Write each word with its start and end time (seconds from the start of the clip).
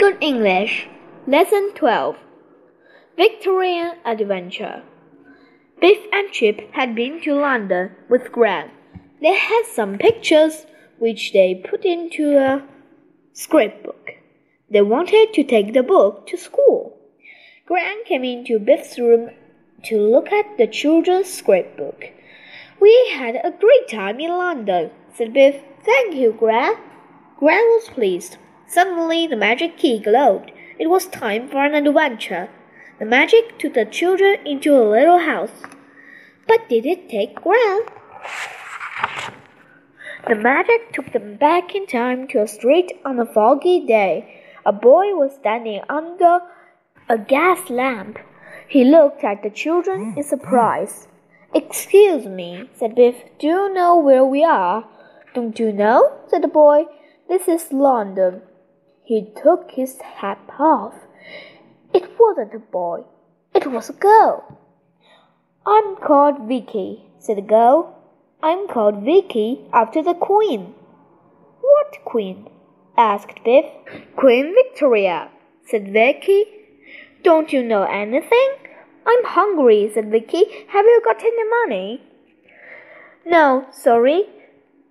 Good 0.00 0.16
English. 0.22 0.88
Lesson 1.26 1.72
12 1.74 2.16
Victorian 3.18 3.98
Adventure. 4.06 4.82
Biff 5.78 5.98
and 6.10 6.32
Chip 6.32 6.72
had 6.72 6.94
been 6.94 7.20
to 7.20 7.34
London 7.34 7.90
with 8.08 8.32
Gran. 8.32 8.70
They 9.20 9.34
had 9.34 9.64
some 9.66 9.98
pictures 9.98 10.64
which 10.98 11.34
they 11.34 11.54
put 11.54 11.84
into 11.84 12.38
a 12.38 12.62
scrapbook. 13.34 14.12
They 14.70 14.80
wanted 14.80 15.34
to 15.34 15.44
take 15.44 15.74
the 15.74 15.82
book 15.82 16.26
to 16.28 16.38
school. 16.38 16.96
Gran 17.66 18.02
came 18.06 18.24
into 18.24 18.58
Biff's 18.58 18.98
room 18.98 19.28
to 19.84 20.00
look 20.00 20.32
at 20.32 20.56
the 20.56 20.66
children's 20.66 21.30
scrapbook. 21.30 22.06
We 22.80 22.94
had 23.12 23.34
a 23.36 23.50
great 23.50 23.88
time 23.90 24.18
in 24.18 24.30
London, 24.30 24.92
said 25.14 25.34
Biff. 25.34 25.56
Thank 25.84 26.14
you, 26.14 26.32
Gran. 26.32 26.76
Gran 27.38 27.64
was 27.76 27.90
pleased. 27.90 28.38
Suddenly 28.72 29.26
the 29.26 29.34
magic 29.34 29.76
key 29.76 29.98
glowed. 29.98 30.52
It 30.78 30.88
was 30.88 31.06
time 31.06 31.48
for 31.48 31.64
an 31.64 31.74
adventure. 31.74 32.48
The 33.00 33.04
magic 33.04 33.58
took 33.58 33.74
the 33.74 33.84
children 33.84 34.38
into 34.46 34.76
a 34.76 34.88
little 34.88 35.18
house. 35.18 35.64
But 36.46 36.68
did 36.68 36.86
it 36.86 37.08
take 37.08 37.42
Gran? 37.42 37.80
The 40.28 40.36
magic 40.36 40.92
took 40.92 41.12
them 41.12 41.34
back 41.34 41.74
in 41.74 41.88
time 41.88 42.28
to 42.28 42.42
a 42.42 42.46
street 42.46 42.92
on 43.04 43.18
a 43.18 43.26
foggy 43.26 43.84
day. 43.84 44.40
A 44.64 44.72
boy 44.72 45.16
was 45.16 45.34
standing 45.34 45.80
under 45.88 46.38
a 47.08 47.18
gas 47.18 47.70
lamp. 47.70 48.20
He 48.68 48.84
looked 48.84 49.24
at 49.24 49.42
the 49.42 49.50
children 49.50 50.14
in 50.16 50.22
surprise. 50.22 51.08
Excuse 51.52 52.26
me, 52.26 52.70
said 52.74 52.94
Biff. 52.94 53.16
Do 53.40 53.48
you 53.48 53.74
know 53.74 53.98
where 53.98 54.24
we 54.24 54.44
are? 54.44 54.86
Don't 55.34 55.58
you 55.58 55.72
know? 55.72 56.20
said 56.28 56.42
the 56.42 56.48
boy. 56.48 56.84
This 57.28 57.48
is 57.48 57.72
London. 57.72 58.42
He 59.10 59.22
took 59.42 59.72
his 59.72 60.00
hat 60.00 60.38
off. 60.56 60.94
It 61.92 62.08
wasn't 62.16 62.54
a 62.54 62.60
boy, 62.60 63.02
it 63.52 63.66
was 63.66 63.90
a 63.90 63.92
girl. 63.92 64.56
I'm 65.66 65.96
called 65.96 66.46
Vicky, 66.46 67.10
said 67.18 67.38
the 67.38 67.42
girl. 67.42 67.92
I'm 68.40 68.68
called 68.68 69.02
Vicky 69.02 69.66
after 69.72 70.00
the 70.00 70.14
Queen. 70.14 70.74
What 71.60 72.04
Queen? 72.04 72.50
asked 72.96 73.42
Biff. 73.44 73.64
Queen 74.14 74.54
Victoria, 74.54 75.28
said 75.66 75.92
Vicky. 75.92 76.44
Don't 77.24 77.52
you 77.52 77.64
know 77.64 77.82
anything? 77.82 78.50
I'm 79.04 79.24
hungry, 79.24 79.90
said 79.92 80.12
Vicky. 80.12 80.44
Have 80.68 80.84
you 80.84 81.02
got 81.04 81.20
any 81.20 81.48
money? 81.58 82.00
No, 83.26 83.66
sorry, 83.72 84.26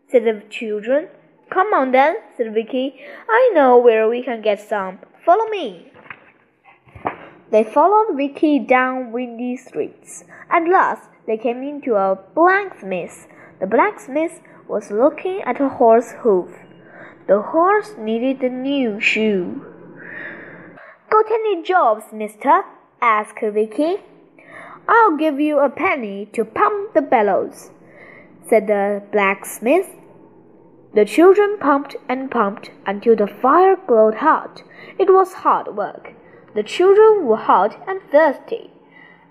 said 0.09 0.25
the 0.25 0.43
children. 0.49 1.07
Come 1.49 1.73
on 1.73 1.91
then, 1.91 2.17
said 2.37 2.53
Vicky. 2.53 2.95
I 3.27 3.51
know 3.53 3.77
where 3.77 4.07
we 4.07 4.23
can 4.23 4.41
get 4.41 4.59
some. 4.59 4.99
Follow 5.25 5.49
me. 5.49 5.91
They 7.51 7.63
followed 7.63 8.15
Vicky 8.15 8.59
down 8.59 9.11
windy 9.11 9.57
streets. 9.57 10.23
At 10.51 10.69
last, 10.69 11.09
they 11.25 11.37
came 11.37 11.63
into 11.63 11.95
a 11.95 12.19
blacksmith. 12.35 13.27
The 13.59 13.65
blacksmith 13.65 14.41
was 14.67 14.91
looking 14.91 15.41
at 15.41 15.59
a 15.59 15.69
horse 15.69 16.13
hoof. 16.19 16.49
The 17.27 17.41
horse 17.41 17.95
needed 17.97 18.43
a 18.43 18.49
new 18.49 18.99
shoe. 18.99 19.65
Got 21.09 21.25
any 21.31 21.63
jobs, 21.63 22.05
mister? 22.13 22.63
asked 23.01 23.41
Vicky. 23.41 23.97
I'll 24.87 25.17
give 25.17 25.39
you 25.39 25.59
a 25.59 25.69
penny 25.69 26.27
to 26.33 26.45
pump 26.45 26.93
the 26.93 27.01
bellows, 27.01 27.71
said 28.47 28.67
the 28.67 29.01
blacksmith. 29.11 29.98
The 30.93 31.05
children 31.05 31.57
pumped 31.59 31.95
and 32.07 32.31
pumped 32.31 32.71
until 32.85 33.15
the 33.15 33.27
fire 33.27 33.75
glowed 33.75 34.15
hot. 34.15 34.63
It 34.97 35.13
was 35.13 35.33
hard 35.33 35.75
work. 35.75 36.13
The 36.55 36.63
children 36.63 37.27
were 37.27 37.37
hot 37.37 37.77
and 37.87 38.01
thirsty. 38.11 38.71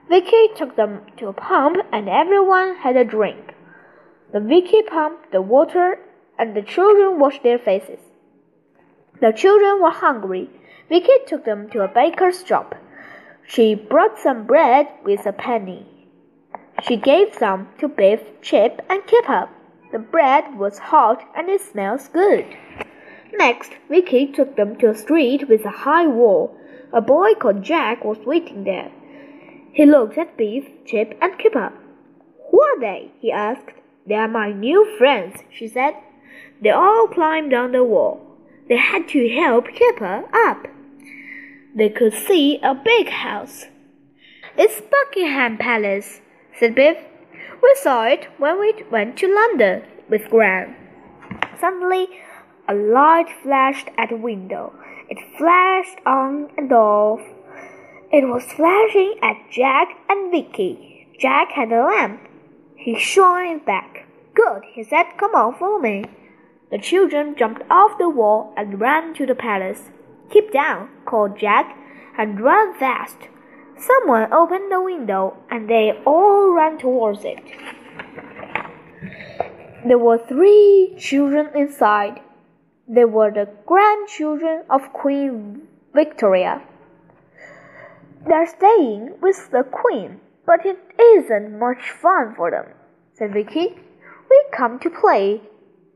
Vicky 0.08 0.48
took 0.54 0.76
them 0.76 1.00
to 1.16 1.26
a 1.26 1.32
pump 1.32 1.78
and 1.92 2.08
everyone 2.08 2.76
had 2.76 2.96
a 2.96 3.04
drink. 3.04 3.54
The 4.32 4.40
Vicky 4.40 4.82
pumped 4.82 5.32
the 5.32 5.42
water 5.42 5.98
and 6.38 6.54
the 6.54 6.62
children 6.62 7.18
washed 7.18 7.42
their 7.42 7.58
faces. 7.58 8.00
The 9.20 9.32
children 9.32 9.82
were 9.82 9.90
hungry. 9.90 10.48
Vicky 10.88 11.18
took 11.26 11.44
them 11.44 11.68
to 11.70 11.82
a 11.82 11.88
baker's 11.88 12.46
shop. 12.46 12.76
She 13.46 13.74
brought 13.74 14.18
some 14.18 14.46
bread 14.46 14.86
with 15.04 15.26
a 15.26 15.32
penny. 15.32 15.86
She 16.82 16.96
gave 16.96 17.34
some 17.34 17.68
to 17.78 17.88
Biff, 17.88 18.20
Chip, 18.42 18.80
and 18.88 19.04
Kipper. 19.06 19.48
The 19.90 19.98
bread 19.98 20.58
was 20.58 20.78
hot 20.78 21.24
and 21.34 21.48
it 21.48 21.60
smells 21.60 22.08
good. 22.08 22.46
Next, 23.32 23.72
Vicky 23.88 24.26
took 24.26 24.56
them 24.56 24.76
to 24.76 24.90
a 24.90 24.94
street 24.94 25.48
with 25.48 25.64
a 25.64 25.70
high 25.70 26.06
wall. 26.06 26.56
A 26.92 27.00
boy 27.00 27.34
called 27.34 27.62
Jack 27.62 28.04
was 28.04 28.18
waiting 28.18 28.64
there. 28.64 28.90
He 29.72 29.86
looked 29.86 30.18
at 30.18 30.36
Biff, 30.36 30.64
Chip, 30.84 31.16
and 31.20 31.38
Kipper. 31.38 31.72
Who 32.50 32.60
are 32.60 32.80
they? 32.80 33.12
he 33.20 33.30
asked. 33.30 33.72
They 34.06 34.14
are 34.14 34.28
my 34.28 34.52
new 34.52 34.96
friends, 34.98 35.42
she 35.50 35.68
said. 35.68 35.94
They 36.60 36.70
all 36.70 37.08
climbed 37.08 37.50
down 37.50 37.72
the 37.72 37.84
wall. 37.84 38.20
They 38.68 38.76
had 38.76 39.08
to 39.08 39.28
help 39.28 39.68
Kipper 39.68 40.24
up. 40.34 40.66
They 41.74 41.90
could 41.90 42.14
see 42.14 42.58
a 42.62 42.74
big 42.74 43.08
house. 43.08 43.66
It's 44.56 44.80
Buckingham 44.80 45.58
Palace, 45.58 46.20
said 46.58 46.74
Biff. 46.74 46.98
We 47.62 47.74
saw 47.82 48.04
it 48.04 48.28
when 48.38 48.60
we 48.60 48.72
went 48.90 49.16
to 49.18 49.34
London 49.34 49.82
with 50.08 50.30
Gran. 50.30 50.76
Suddenly, 51.60 52.08
a 52.68 52.74
light 52.74 53.28
flashed 53.42 53.88
at 53.98 54.10
the 54.10 54.16
window. 54.16 54.72
It 55.08 55.18
flashed 55.36 55.98
on 56.06 56.50
and 56.56 56.70
off. 56.72 57.20
It 58.12 58.28
was 58.28 58.44
flashing 58.44 59.18
at 59.22 59.50
Jack 59.50 59.88
and 60.08 60.30
Vicky. 60.30 61.08
Jack 61.18 61.52
had 61.52 61.72
a 61.72 61.82
lamp. 61.82 62.20
He 62.76 62.98
shone 62.98 63.46
it 63.46 63.66
back. 63.66 64.06
Good, 64.34 64.62
he 64.72 64.84
said. 64.84 65.06
Come 65.18 65.34
on, 65.34 65.58
follow 65.58 65.78
me. 65.78 66.04
The 66.70 66.78
children 66.78 67.34
jumped 67.36 67.62
off 67.70 67.98
the 67.98 68.08
wall 68.08 68.52
and 68.56 68.80
ran 68.80 69.14
to 69.14 69.26
the 69.26 69.34
palace. 69.34 69.90
Keep 70.30 70.52
down, 70.52 70.90
called 71.06 71.38
Jack, 71.38 71.76
and 72.16 72.40
run 72.40 72.78
fast. 72.78 73.16
Someone 73.78 74.32
opened 74.32 74.72
the 74.72 74.82
window 74.82 75.36
and 75.50 75.70
they 75.70 75.92
all 76.04 76.50
ran 76.52 76.78
towards 76.78 77.24
it. 77.24 77.38
There 79.86 79.98
were 79.98 80.18
three 80.18 80.94
children 80.98 81.50
inside. 81.54 82.20
They 82.88 83.04
were 83.04 83.30
the 83.30 83.48
grandchildren 83.66 84.64
of 84.68 84.92
Queen 84.92 85.68
Victoria. 85.94 86.62
They're 88.26 88.46
staying 88.46 89.14
with 89.20 89.50
the 89.52 89.62
Queen, 89.62 90.20
but 90.44 90.66
it 90.66 90.78
isn't 91.00 91.58
much 91.58 91.90
fun 91.90 92.34
for 92.34 92.50
them, 92.50 92.66
said 93.14 93.32
Vicky. 93.32 93.76
We 94.28 94.44
come 94.52 94.80
to 94.80 94.90
play 94.90 95.40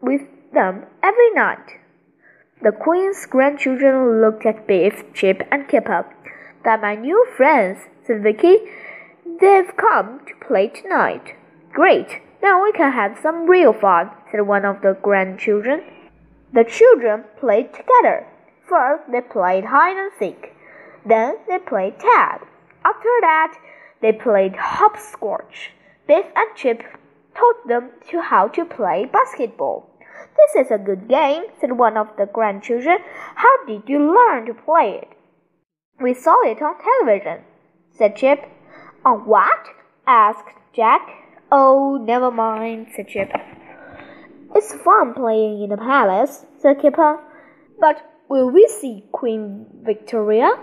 with 0.00 0.22
them 0.52 0.86
every 1.02 1.30
night. 1.34 1.80
The 2.62 2.70
Queen's 2.70 3.26
grandchildren 3.26 4.20
looked 4.20 4.46
at 4.46 4.68
Biff, 4.68 5.02
Chip, 5.12 5.42
and 5.50 5.66
Kipper. 5.66 6.06
They're 6.64 6.78
my 6.78 6.94
new 6.94 7.26
friends, 7.36 7.78
said 8.06 8.22
Vicky. 8.22 8.58
They've 9.40 9.76
come 9.76 10.20
to 10.26 10.46
play 10.46 10.68
tonight. 10.68 11.34
Great. 11.72 12.20
Now 12.42 12.62
we 12.62 12.72
can 12.72 12.92
have 12.92 13.18
some 13.20 13.46
real 13.46 13.72
fun, 13.72 14.10
said 14.30 14.42
one 14.42 14.64
of 14.64 14.80
the 14.82 14.96
grandchildren. 15.02 15.82
The 16.52 16.64
children 16.64 17.24
played 17.40 17.72
together. 17.72 18.26
First, 18.68 19.10
they 19.10 19.20
played 19.20 19.64
hide 19.64 19.96
and 19.96 20.12
seek. 20.18 20.52
Then, 21.04 21.36
they 21.48 21.58
played 21.58 21.98
tag. 21.98 22.42
After 22.84 23.10
that, 23.22 23.58
they 24.00 24.12
played 24.12 24.54
hopscotch. 24.56 25.70
Biff 26.06 26.26
and 26.36 26.56
Chip 26.56 26.82
taught 27.34 27.66
them 27.66 27.90
to 28.10 28.20
how 28.20 28.48
to 28.48 28.64
play 28.64 29.06
basketball. 29.06 29.88
This 30.36 30.66
is 30.66 30.70
a 30.70 30.78
good 30.78 31.08
game, 31.08 31.44
said 31.60 31.72
one 31.72 31.96
of 31.96 32.08
the 32.16 32.26
grandchildren. 32.26 32.98
How 33.34 33.64
did 33.66 33.88
you 33.88 33.98
learn 33.98 34.46
to 34.46 34.54
play 34.54 35.00
it? 35.02 35.16
We 36.02 36.14
saw 36.14 36.36
it 36.42 36.60
on 36.60 36.74
television, 36.82 37.44
said 37.92 38.16
Chip. 38.16 38.40
On 39.04 39.20
what? 39.20 39.68
asked 40.04 40.48
Jack. 40.74 41.00
Oh, 41.52 41.96
never 42.02 42.32
mind, 42.32 42.88
said 42.96 43.06
Chip. 43.06 43.30
It's 44.52 44.74
fun 44.74 45.14
playing 45.14 45.62
in 45.62 45.70
the 45.70 45.76
palace, 45.76 46.44
said 46.58 46.80
Kipper. 46.80 47.20
But 47.78 48.04
will 48.28 48.50
we 48.50 48.66
see 48.66 49.04
Queen 49.12 49.66
Victoria? 49.84 50.58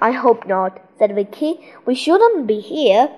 I 0.00 0.12
hope 0.12 0.46
not, 0.46 0.80
said 1.00 1.16
Vicky. 1.16 1.58
We 1.84 1.96
shouldn't 1.96 2.46
be 2.46 2.60
here. 2.60 3.10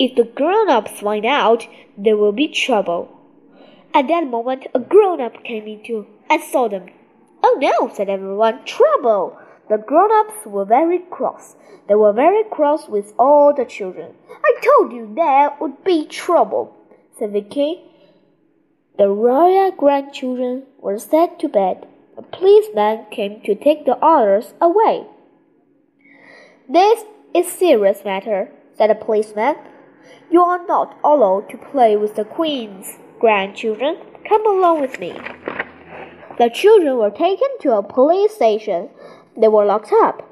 If 0.00 0.16
the 0.16 0.24
grown 0.24 0.68
ups 0.68 0.98
find 0.98 1.24
out, 1.24 1.68
there 1.96 2.16
will 2.16 2.32
be 2.32 2.48
trouble. 2.48 3.16
At 3.94 4.08
that 4.08 4.26
moment, 4.26 4.66
a 4.74 4.80
grown 4.80 5.20
up 5.20 5.44
came 5.44 5.68
into 5.68 6.06
and 6.28 6.42
saw 6.42 6.68
them. 6.68 6.86
Oh 7.44 7.58
no, 7.60 7.94
said 7.94 8.08
everyone, 8.08 8.64
trouble! 8.64 9.38
The 9.68 9.78
grown 9.78 10.10
ups 10.12 10.46
were 10.46 10.64
very 10.64 10.98
cross. 10.98 11.56
They 11.88 11.94
were 11.94 12.12
very 12.12 12.44
cross 12.44 12.88
with 12.88 13.14
all 13.18 13.54
the 13.54 13.64
children. 13.64 14.14
I 14.30 14.54
told 14.62 14.92
you 14.92 15.12
there 15.14 15.52
would 15.60 15.84
be 15.84 16.06
trouble, 16.06 16.76
said 17.18 17.32
Vicky. 17.32 17.82
The 18.98 19.08
royal 19.08 19.70
grandchildren 19.72 20.64
were 20.78 20.98
sent 20.98 21.38
to 21.40 21.48
bed. 21.48 21.86
A 22.16 22.22
policeman 22.22 23.06
came 23.10 23.40
to 23.42 23.54
take 23.54 23.84
the 23.84 23.96
others 23.96 24.54
away. 24.60 25.06
This 26.68 27.04
is 27.34 27.50
serious 27.50 28.04
matter, 28.04 28.50
said 28.76 28.90
the 28.90 28.94
policeman. 28.94 29.56
You 30.30 30.42
are 30.42 30.64
not 30.66 30.98
allowed 31.02 31.48
to 31.50 31.58
play 31.58 31.96
with 31.96 32.14
the 32.14 32.24
Queen's 32.24 32.98
grandchildren. 33.18 33.96
Come 34.28 34.46
along 34.46 34.80
with 34.80 34.98
me. 35.00 35.12
The 36.38 36.50
children 36.50 36.96
were 36.98 37.10
taken 37.10 37.48
to 37.60 37.76
a 37.76 37.82
police 37.82 38.34
station. 38.34 38.90
They 39.36 39.48
were 39.48 39.64
locked 39.64 39.92
up. 39.92 40.30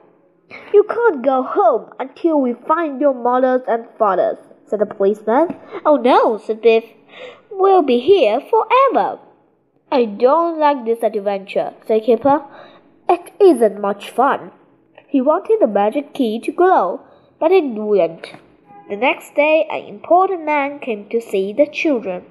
You 0.72 0.84
can't 0.84 1.25
go 1.25 1.43
home 1.43 1.93
until 1.99 2.40
we 2.40 2.54
find 2.54 3.00
your 3.00 3.14
mothers 3.14 3.62
and 3.66 3.87
fathers, 3.99 4.38
said 4.66 4.81
the 4.81 4.87
policeman. 4.87 5.56
Oh 5.84 5.96
no, 5.96 6.38
said 6.38 6.60
Biff. 6.62 6.84
We'll 7.50 7.82
be 7.82 8.00
here 8.00 8.40
forever. 8.40 9.19
I 9.90 10.04
don't 10.04 10.58
like 10.58 10.84
this 10.84 11.02
adventure, 11.02 11.75
said 11.87 12.04
Kipper. 12.04 12.44
It 13.08 13.32
isn't 13.40 13.81
much 13.81 14.10
fun. 14.10 14.52
He 15.06 15.20
wanted 15.20 15.58
the 15.60 15.66
magic 15.66 16.14
key 16.14 16.40
to 16.40 16.52
glow, 16.52 17.00
but 17.38 17.52
it 17.52 17.64
wouldn't. 17.64 18.32
The 18.88 18.96
next 18.96 19.34
day, 19.34 19.66
an 19.70 19.84
important 19.84 20.44
man 20.44 20.78
came 20.78 21.08
to 21.10 21.20
see 21.20 21.52
the 21.52 21.66
children. 21.66 22.25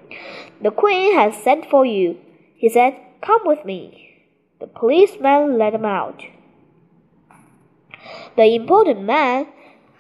The 0.62 0.72
queen 0.72 1.14
has 1.16 1.36
sent 1.36 1.70
for 1.70 1.86
you, 1.86 2.18
he 2.56 2.70
said. 2.70 2.98
Come 3.22 3.42
with 3.46 3.66
me. 3.66 4.26
The 4.60 4.68
policeman 4.68 5.58
let 5.58 5.74
them 5.74 5.86
out. 5.86 6.24
The 8.36 8.56
important 8.56 9.02
man 9.02 9.48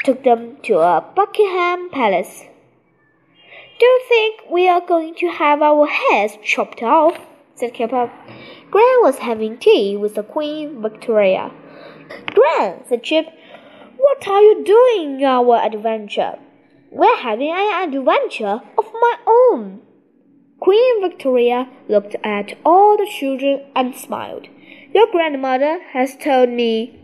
took 0.03 0.23
them 0.23 0.57
to 0.63 0.79
a 0.79 1.03
Buckingham 1.15 1.89
Palace. 1.89 2.45
Do 3.79 3.85
you 3.85 4.01
think 4.07 4.41
we 4.49 4.67
are 4.69 4.81
going 4.81 5.15
to 5.15 5.29
have 5.29 5.61
our 5.61 5.87
heads 5.87 6.37
chopped 6.43 6.83
off? 6.83 7.17
said 7.55 7.73
Kipper. 7.73 8.11
Gran 8.71 8.97
was 9.01 9.19
having 9.19 9.57
tea 9.57 9.97
with 9.97 10.15
the 10.15 10.23
Queen 10.23 10.81
Victoria. 10.81 11.51
Gran, 12.33 12.83
said 12.87 13.03
Chip, 13.03 13.27
what 13.97 14.27
are 14.27 14.41
you 14.41 14.63
doing 14.63 15.19
in 15.19 15.25
our 15.25 15.57
adventure? 15.57 16.39
We're 16.91 17.17
having 17.17 17.51
an 17.51 17.93
adventure 17.93 18.61
of 18.77 18.85
my 18.93 19.15
own. 19.27 19.81
Queen 20.59 21.01
Victoria 21.01 21.67
looked 21.89 22.15
at 22.23 22.57
all 22.63 22.97
the 22.97 23.07
children 23.07 23.65
and 23.75 23.95
smiled. 23.95 24.47
Your 24.93 25.07
grandmother 25.11 25.79
has 25.93 26.15
told 26.15 26.49
me 26.49 27.00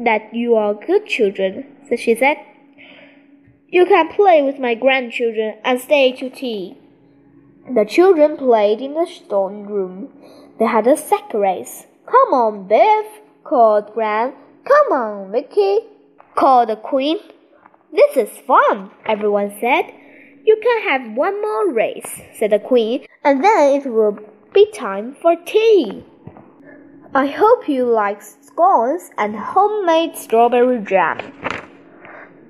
that 0.00 0.34
you 0.34 0.54
are 0.54 0.74
good 0.74 1.06
children, 1.06 1.64
so 1.88 1.96
she 1.96 2.14
said. 2.14 2.36
You 3.68 3.86
can 3.86 4.08
play 4.08 4.42
with 4.42 4.58
my 4.58 4.74
grandchildren 4.74 5.58
and 5.64 5.80
stay 5.80 6.12
to 6.12 6.30
tea. 6.30 6.76
The 7.72 7.84
children 7.84 8.36
played 8.36 8.80
in 8.80 8.94
the 8.94 9.06
stone 9.06 9.66
room. 9.66 10.12
They 10.58 10.66
had 10.66 10.86
a 10.86 10.96
sack 10.96 11.32
race. 11.32 11.86
Come 12.06 12.34
on, 12.34 12.68
Biff, 12.68 13.06
called 13.42 13.92
Gran. 13.94 14.34
Come 14.64 14.92
on, 14.92 15.32
Vicky, 15.32 15.80
called 16.34 16.68
the 16.68 16.76
Queen. 16.76 17.18
This 17.92 18.16
is 18.16 18.38
fun, 18.46 18.90
everyone 19.06 19.54
said. 19.60 19.92
You 20.44 20.60
can 20.62 20.82
have 20.82 21.16
one 21.16 21.40
more 21.40 21.72
race, 21.72 22.20
said 22.38 22.52
the 22.52 22.58
Queen, 22.58 23.06
and 23.24 23.42
then 23.42 23.80
it 23.80 23.86
will 23.86 24.18
be 24.52 24.70
time 24.72 25.16
for 25.20 25.34
tea. 25.36 26.04
I 27.16 27.26
hope 27.26 27.68
you 27.68 27.84
like 27.84 28.20
scones 28.20 29.12
and 29.16 29.36
homemade 29.36 30.16
strawberry 30.16 30.82
jam. 30.82 31.18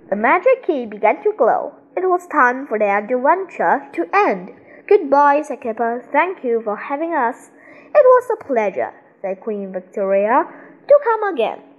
The 0.08 0.16
magic 0.16 0.66
key 0.66 0.86
began 0.86 1.22
to 1.22 1.34
glow. 1.36 1.74
It 1.94 2.08
was 2.08 2.26
time 2.28 2.66
for 2.66 2.78
the 2.78 2.86
adventure 2.86 3.86
to 3.92 4.08
end. 4.14 4.52
Goodbye, 4.88 5.42
said 5.42 5.60
Kipper. 5.60 6.02
Thank 6.10 6.42
you 6.42 6.62
for 6.64 6.76
having 6.76 7.12
us. 7.12 7.50
It 7.94 8.06
was 8.06 8.30
a 8.32 8.42
pleasure, 8.42 8.94
said 9.20 9.42
Queen 9.42 9.70
Victoria. 9.70 10.44
Do 10.88 10.98
come 11.04 11.34
again. 11.34 11.73